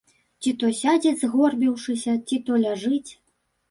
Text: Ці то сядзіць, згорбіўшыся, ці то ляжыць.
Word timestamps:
Ці 0.43 0.53
то 0.63 0.69
сядзіць, 0.79 1.13
згорбіўшыся, 1.23 2.19
ці 2.27 2.43
то 2.51 2.63
ляжыць. 2.69 3.09